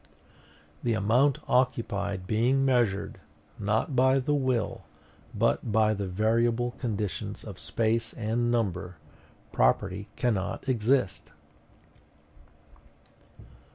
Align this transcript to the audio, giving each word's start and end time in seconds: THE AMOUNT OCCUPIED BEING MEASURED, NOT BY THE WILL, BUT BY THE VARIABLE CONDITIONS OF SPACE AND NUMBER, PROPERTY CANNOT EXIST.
THE 0.81 0.95
AMOUNT 0.95 1.37
OCCUPIED 1.47 2.25
BEING 2.25 2.65
MEASURED, 2.65 3.19
NOT 3.59 3.95
BY 3.95 4.17
THE 4.17 4.33
WILL, 4.33 4.81
BUT 5.35 5.71
BY 5.71 5.93
THE 5.93 6.07
VARIABLE 6.07 6.71
CONDITIONS 6.79 7.43
OF 7.43 7.59
SPACE 7.59 8.13
AND 8.13 8.49
NUMBER, 8.49 8.97
PROPERTY 9.51 10.07
CANNOT 10.15 10.67
EXIST. 10.67 11.29